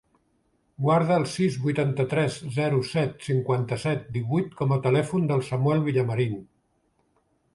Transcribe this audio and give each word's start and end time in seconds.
Guarda 0.85 1.17
el 1.21 1.25
sis, 1.33 1.57
vuitanta-tres, 1.65 2.37
zero, 2.55 2.79
set, 2.93 3.13
cinquanta-set, 3.27 4.09
divuit 4.17 4.57
com 4.61 4.75
a 4.77 4.81
telèfon 4.89 5.31
del 5.33 5.47
Samuel 5.51 5.87
Villamarin. 5.89 6.35